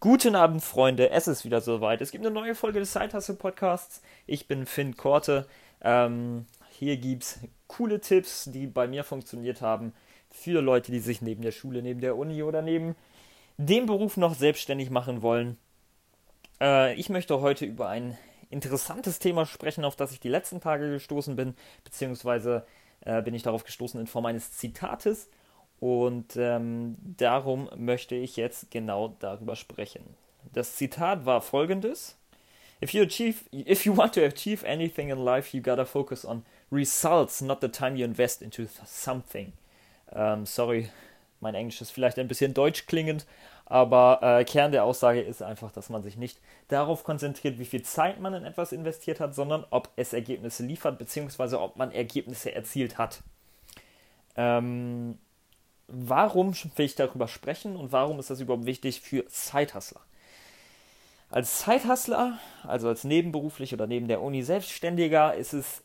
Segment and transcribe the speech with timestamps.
[0.00, 1.10] Guten Abend, Freunde.
[1.10, 2.00] Es ist wieder soweit.
[2.00, 4.00] Es gibt eine neue Folge des Side Hustle Podcasts.
[4.26, 5.46] Ich bin Finn Korte.
[5.82, 9.92] Ähm, hier gibt es coole Tipps, die bei mir funktioniert haben.
[10.30, 12.96] Für Leute, die sich neben der Schule, neben der Uni oder neben
[13.58, 15.58] dem Beruf noch selbstständig machen wollen.
[16.62, 18.16] Äh, ich möchte heute über ein
[18.48, 21.54] interessantes Thema sprechen, auf das ich die letzten Tage gestoßen bin,
[21.84, 22.64] beziehungsweise
[23.02, 25.28] äh, bin ich darauf gestoßen in Form eines Zitates.
[25.80, 30.02] Und ähm, darum möchte ich jetzt genau darüber sprechen.
[30.52, 32.16] Das Zitat war folgendes:
[32.82, 36.44] If you achieve, if you want to achieve anything in life, you gotta focus on
[36.72, 39.52] results, not the time you invest into something.
[40.12, 40.90] Ähm, sorry,
[41.40, 43.26] mein Englisch ist vielleicht ein bisschen deutsch klingend,
[43.66, 47.82] aber äh, Kern der Aussage ist einfach, dass man sich nicht darauf konzentriert, wie viel
[47.82, 52.54] Zeit man in etwas investiert hat, sondern ob es Ergebnisse liefert, beziehungsweise ob man Ergebnisse
[52.54, 53.22] erzielt hat.
[54.36, 55.18] Ähm,
[55.88, 60.00] warum will ich darüber sprechen und warum ist das überhaupt wichtig für Zeithustler?
[61.30, 65.82] Als Zeithustler, also als nebenberuflich oder neben der Uni Selbstständiger, ist es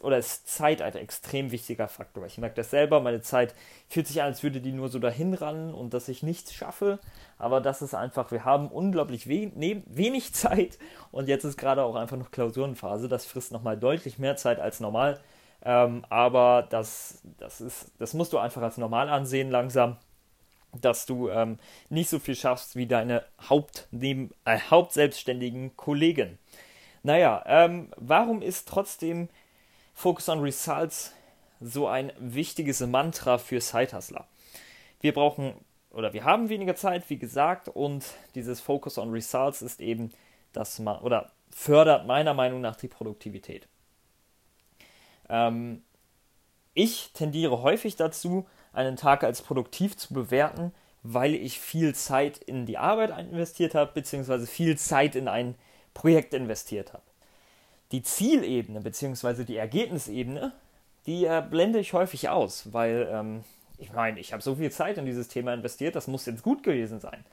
[0.00, 2.26] oder ist Zeit ein extrem wichtiger Faktor.
[2.26, 3.54] Ich merke das selber, meine Zeit
[3.88, 6.98] fühlt sich an, als würde die nur so dahin rannen und dass ich nichts schaffe.
[7.38, 10.78] Aber das ist einfach, wir haben unglaublich we ne wenig Zeit
[11.12, 13.08] und jetzt ist gerade auch einfach noch Klausurenphase.
[13.08, 15.20] Das frisst nochmal deutlich mehr Zeit als normal.
[15.64, 19.96] Ähm, aber das, das, ist, das musst du einfach als normal ansehen langsam,
[20.80, 26.38] dass du ähm, nicht so viel schaffst wie deine Haupt neben, äh, hauptselbstständigen Kollegen.
[27.02, 29.28] Naja, ähm, warum ist trotzdem
[29.94, 31.12] Focus on Results
[31.60, 34.26] so ein wichtiges Mantra für Sidehustler?
[35.00, 35.54] Wir brauchen
[35.90, 40.12] oder wir haben weniger Zeit, wie gesagt, und dieses Focus on Results ist eben,
[40.52, 43.68] dass oder fördert meiner Meinung nach die Produktivität.
[45.32, 45.82] Ähm,
[46.74, 52.64] ich tendiere häufig dazu, einen Tag als produktiv zu bewerten, weil ich viel Zeit in
[52.64, 55.56] die Arbeit investiert habe, beziehungsweise viel Zeit in ein
[55.94, 57.02] Projekt investiert habe.
[57.90, 60.52] Die Zielebene, beziehungsweise die Ergebnisebene,
[61.06, 63.44] die äh, blende ich häufig aus, weil ähm,
[63.78, 66.62] ich meine, ich habe so viel Zeit in dieses Thema investiert, das muss jetzt gut
[66.62, 67.24] gewesen sein.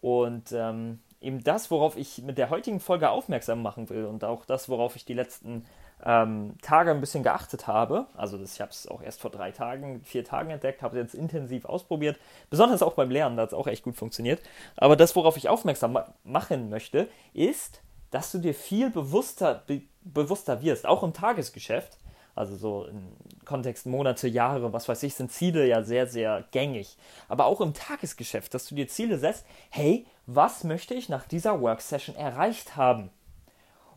[0.00, 4.44] Und ähm, eben das, worauf ich mit der heutigen Folge aufmerksam machen will und auch
[4.44, 5.64] das, worauf ich die letzten
[6.04, 8.06] ähm, Tage ein bisschen geachtet habe.
[8.16, 11.02] Also das, ich habe es auch erst vor drei Tagen, vier Tagen entdeckt, habe es
[11.02, 12.18] jetzt intensiv ausprobiert.
[12.48, 14.40] Besonders auch beim Lernen, da hat es auch echt gut funktioniert.
[14.76, 19.82] Aber das, worauf ich aufmerksam ma machen möchte, ist, dass du dir viel bewusster, be
[20.02, 21.98] bewusster wirst, auch im Tagesgeschäft.
[22.34, 23.08] Also so im
[23.44, 26.96] Kontext Monate, Jahre, was weiß ich, sind Ziele ja sehr, sehr gängig.
[27.28, 31.60] Aber auch im Tagesgeschäft, dass du dir Ziele setzt, hey, was möchte ich nach dieser
[31.60, 33.10] Worksession erreicht haben?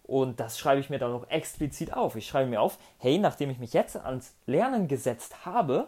[0.04, 2.16] Und das schreibe ich mir dann noch explizit auf.
[2.16, 5.88] Ich schreibe mir auf, hey, nachdem ich mich jetzt ans Lernen gesetzt habe,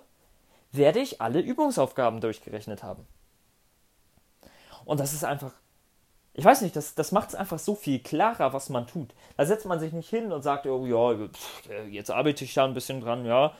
[0.71, 3.05] werde ich alle Übungsaufgaben durchgerechnet haben.
[4.85, 5.51] Und das ist einfach,
[6.33, 9.13] ich weiß nicht, das, das macht es einfach so viel klarer, was man tut.
[9.35, 11.27] Da setzt man sich nicht hin und sagt, oh ja,
[11.89, 13.53] jetzt arbeite ich da ein bisschen dran, ja,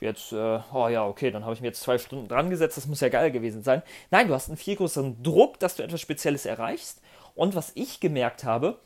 [0.00, 2.86] jetzt, äh, oh ja, okay, dann habe ich mir jetzt zwei Stunden dran gesetzt, das
[2.86, 3.82] muss ja geil gewesen sein.
[4.10, 7.00] Nein, du hast einen viel größeren Druck, dass du etwas Spezielles erreichst.
[7.34, 8.78] Und was ich gemerkt habe,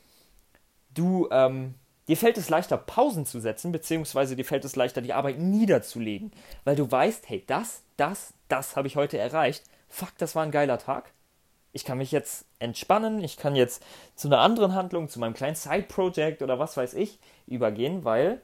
[0.93, 1.75] du, ähm,
[2.07, 6.31] dir fällt es leichter, Pausen zu setzen, beziehungsweise dir fällt es leichter, die Arbeit niederzulegen,
[6.63, 9.63] weil du weißt, hey, das, das, das habe ich heute erreicht.
[9.89, 11.11] Fuck, das war ein geiler Tag.
[11.73, 13.83] Ich kann mich jetzt entspannen, ich kann jetzt
[14.15, 18.41] zu einer anderen Handlung, zu meinem kleinen Side-Project oder was weiß ich übergehen, weil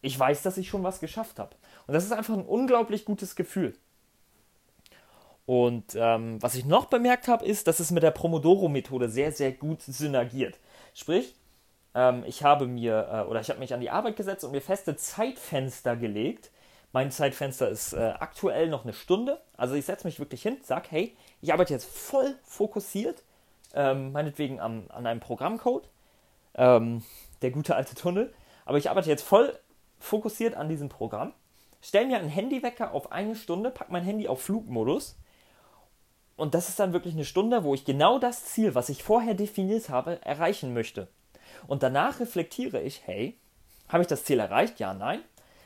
[0.00, 1.56] ich weiß, dass ich schon was geschafft habe.
[1.86, 3.76] Und das ist einfach ein unglaublich gutes Gefühl.
[5.46, 9.52] Und ähm, was ich noch bemerkt habe, ist, dass es mit der Pomodoro-Methode sehr, sehr
[9.52, 10.58] gut synergiert.
[10.92, 11.34] Sprich,
[11.94, 14.60] ähm, ich habe mir äh, oder ich habe mich an die Arbeit gesetzt und mir
[14.60, 16.50] feste Zeitfenster gelegt.
[16.92, 19.40] Mein Zeitfenster ist äh, aktuell noch eine Stunde.
[19.56, 23.22] Also ich setze mich wirklich hin, sage, hey, ich arbeite jetzt voll fokussiert,
[23.74, 25.88] ähm, meinetwegen am, an einem Programmcode,
[26.54, 27.02] ähm,
[27.42, 28.32] der gute alte Tunnel.
[28.64, 29.58] Aber ich arbeite jetzt voll
[29.98, 31.32] fokussiert an diesem Programm,
[31.82, 35.16] stelle mir einen Handywecker auf eine Stunde, packe mein Handy auf Flugmodus
[36.38, 39.34] und das ist dann wirklich eine Stunde, wo ich genau das Ziel, was ich vorher
[39.34, 41.08] definiert habe, erreichen möchte.
[41.66, 43.38] Und danach reflektiere ich, hey,
[43.88, 44.80] habe ich das Ziel erreicht?
[44.80, 45.20] Ja, nein.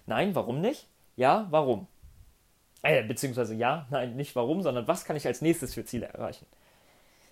[0.06, 0.88] Nein, warum nicht?
[1.16, 1.86] Ja, warum?
[2.82, 6.46] Äh, beziehungsweise ja, nein, nicht warum, sondern was kann ich als nächstes für Ziele erreichen?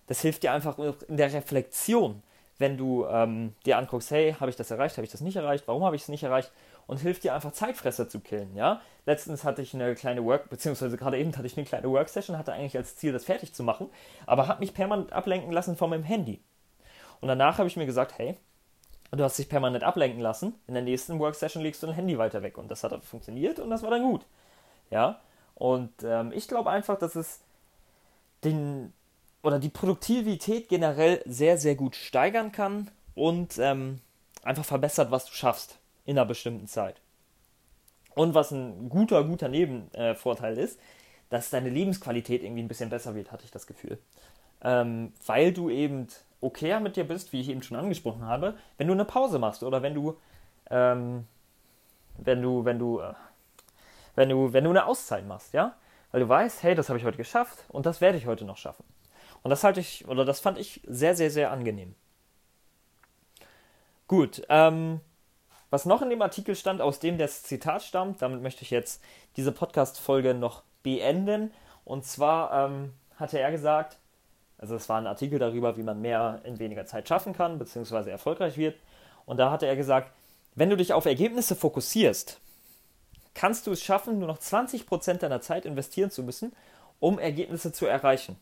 [0.06, 2.22] Das hilft dir einfach in der Reflexion,
[2.58, 5.66] wenn du ähm, dir anguckst, hey, habe ich das erreicht, habe ich das nicht erreicht,
[5.66, 6.52] warum habe ich es nicht erreicht?
[6.86, 8.80] Und hilft dir einfach Zeitfresser zu killen, ja?
[9.06, 12.52] Letztens hatte ich eine kleine Work, beziehungsweise gerade eben hatte ich eine kleine Worksession, hatte
[12.52, 13.88] eigentlich als Ziel, das fertig zu machen,
[14.26, 16.42] aber habe mich permanent ablenken lassen von meinem Handy.
[17.20, 18.36] Und danach habe ich mir gesagt, hey,
[19.18, 20.54] du hast dich permanent ablenken lassen.
[20.66, 22.58] In der nächsten Worksession legst du dein Handy weiter weg.
[22.58, 24.24] Und das hat funktioniert und das war dann gut.
[24.90, 25.20] Ja.
[25.54, 27.40] Und ähm, ich glaube einfach, dass es
[28.44, 28.92] den,
[29.42, 34.00] oder die Produktivität generell sehr, sehr gut steigern kann und ähm,
[34.42, 37.00] einfach verbessert, was du schaffst in einer bestimmten Zeit.
[38.14, 40.78] Und was ein guter, guter Nebenvorteil äh, ist,
[41.28, 43.98] dass deine Lebensqualität irgendwie ein bisschen besser wird, hatte ich das Gefühl.
[44.62, 46.08] Ähm, weil du eben
[46.40, 49.62] okayer mit dir bist, wie ich eben schon angesprochen habe, wenn du eine Pause machst
[49.62, 50.16] oder wenn du,
[50.70, 51.26] ähm,
[52.18, 53.14] wenn du, wenn du, äh,
[54.14, 55.74] wenn du, wenn du eine Auszeit machst, ja,
[56.12, 58.56] weil du weißt, hey, das habe ich heute geschafft und das werde ich heute noch
[58.56, 58.84] schaffen.
[59.42, 61.94] Und das halte ich, oder das fand ich sehr, sehr, sehr angenehm.
[64.06, 65.00] Gut, ähm,
[65.70, 69.02] was noch in dem Artikel stand, aus dem das Zitat stammt, damit möchte ich jetzt
[69.36, 71.52] diese Podcast-Folge noch beenden.
[71.84, 73.98] Und zwar ähm, hatte er gesagt,
[74.60, 78.10] also es war ein Artikel darüber, wie man mehr in weniger Zeit schaffen kann, beziehungsweise
[78.10, 78.78] erfolgreich wird.
[79.24, 80.12] Und da hatte er gesagt,
[80.54, 82.38] wenn du dich auf Ergebnisse fokussierst,
[83.32, 86.52] kannst du es schaffen, nur noch 20% deiner Zeit investieren zu müssen,
[86.98, 88.36] um Ergebnisse zu erreichen.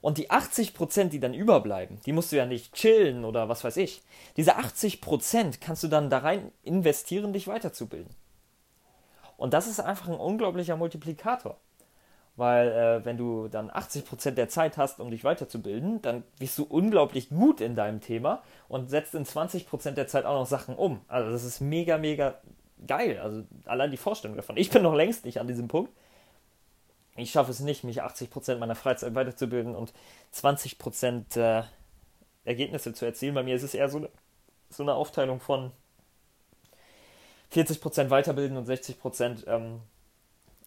[0.00, 3.76] Und die 80%, die dann überbleiben, die musst du ja nicht chillen oder was weiß
[3.76, 4.02] ich.
[4.38, 8.12] Diese 80% kannst du dann da rein investieren, dich weiterzubilden.
[9.36, 11.58] Und das ist einfach ein unglaublicher Multiplikator.
[12.36, 16.64] Weil äh, wenn du dann 80% der Zeit hast, um dich weiterzubilden, dann bist du
[16.64, 21.02] unglaublich gut in deinem Thema und setzt in 20% der Zeit auch noch Sachen um.
[21.08, 22.38] Also das ist mega, mega
[22.86, 23.18] geil.
[23.18, 24.56] Also allein die Vorstellung davon.
[24.56, 25.92] Ich bin noch längst nicht an diesem Punkt.
[27.16, 29.92] Ich schaffe es nicht, mich 80% meiner Freizeit weiterzubilden und
[30.34, 31.64] 20% äh,
[32.44, 33.34] Ergebnisse zu erzielen.
[33.34, 34.08] Bei mir ist es eher so eine,
[34.70, 35.72] so eine Aufteilung von
[37.52, 39.80] 40% weiterbilden und 60% ähm,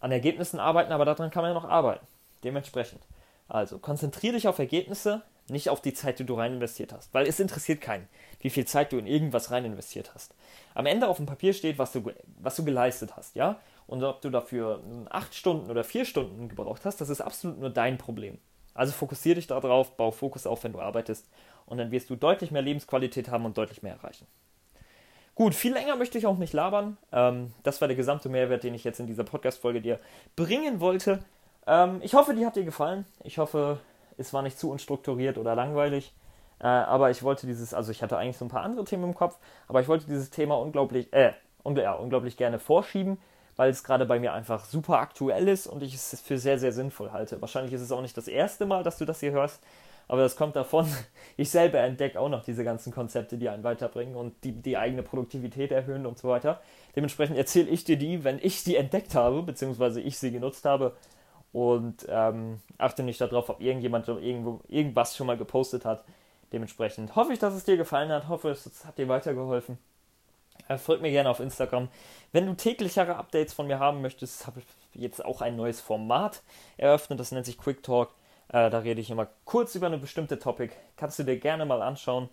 [0.06, 2.06] an Ergebnissen arbeiten, aber daran kann man ja noch arbeiten.
[2.44, 3.02] Dementsprechend.
[3.48, 7.12] Also konzentriere dich auf Ergebnisse, nicht auf die Zeit, die du rein investiert hast.
[7.12, 8.07] Weil es interessiert keinen,
[8.40, 10.36] wie viel Zeit du in irgendwas rein investiert hast.
[10.75, 13.60] Am Ende auf dem Papier steht, was du, was du geleistet hast, ja?
[13.88, 17.72] Und ob du dafür acht Stunden oder vier Stunden gebraucht hast, das ist absolut nur
[17.72, 18.38] dein Problem.
[18.75, 21.28] Also fokussiere dich darauf, bau Fokus auf, wenn du arbeitest,
[21.66, 24.28] und dann wirst du deutlich mehr Lebensqualität haben und deutlich mehr erreichen.
[25.36, 26.98] Gut, viel länger möchte ich auch nicht labern.
[27.12, 30.00] Ähm, das war der gesamte Mehrwert, den ich jetzt in dieser Podcast-Folge dir
[30.38, 31.20] bringen wollte.
[31.68, 33.06] Ähm, ich hoffe, die hat dir gefallen.
[33.22, 33.80] Ich hoffe,
[34.18, 36.14] es war nicht zu unstrukturiert oder langweilig.
[36.60, 39.14] Äh, aber ich wollte dieses, also ich hatte eigentlich so ein paar andere Themen im
[39.14, 39.38] Kopf,
[39.68, 41.34] aber ich wollte dieses Thema unglaublich, äh,
[41.66, 43.18] un ja, unglaublich gerne vorschieben,
[43.58, 46.72] weil es gerade bei mir einfach super aktuell ist und ich es für sehr, sehr
[46.72, 47.42] sinnvoll halte.
[47.42, 49.62] Wahrscheinlich ist es auch nicht das erste Mal, dass du das hier hörst,
[50.07, 50.88] aber das kommt davon,
[51.38, 55.04] ich selber entdecke auch noch diese ganzen Konzepte, die einen weiterbringen und die die eigene
[55.04, 56.62] Produktivität erhöhen und so weiter.
[56.96, 60.96] Dementsprechend erzähle ich dir die, wenn ich sie entdeckt habe, beziehungsweise ich sie genutzt habe.
[61.52, 66.04] Und ähm, achte nicht darauf, ob irgendjemand irgendwo irgendwas schon mal gepostet hat.
[66.51, 69.78] Dementsprechend hoffe ich, dass es dir gefallen hat, hoffe, es hat dir weitergeholfen.
[70.68, 71.90] Äh, folgt mir gerne auf Instagram.
[72.31, 76.42] Wenn du täglichere Updates von mir haben möchtest, habe ich jetzt auch ein neues Format
[76.78, 78.13] eröffnet, das nennt sich Quick Talk.
[78.56, 80.72] Äh, da rede ich immer kurz über eine bestimmte Topic.
[80.96, 82.30] Kannst du dir gerne mal anschauen,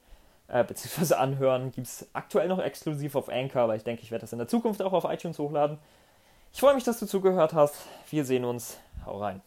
[0.47, 1.73] äh, beziehungsweise anhören.
[1.73, 4.47] Gibt es aktuell noch exklusiv auf Anchor, aber ich denke, ich werde das in der
[4.47, 5.79] Zukunft auch auf iTunes hochladen.
[6.53, 7.75] Ich freue mich, dass du zugehört hast.
[8.09, 8.79] Wir sehen uns.
[9.05, 9.43] Hau rein.